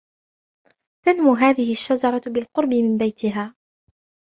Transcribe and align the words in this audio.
تنمو 1.05 1.33
هذه 1.35 1.71
الشجرة 1.71 2.21
بالقرب 2.33 2.69
من 2.73 2.97
بيتها. 2.97 3.55